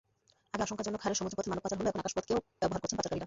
[0.53, 3.19] আগে আশঙ্কাজনক হারে সমুদ্রপথে মানব পাচার হলেও এখন আকাশপথকেও ব্যবহার করছেন পাচারকারীরা।